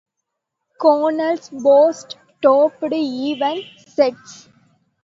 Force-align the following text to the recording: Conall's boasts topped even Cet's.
Conall's 0.79 1.49
boasts 1.51 2.15
topped 2.41 2.91
even 2.91 3.61
Cet's. 3.85 4.47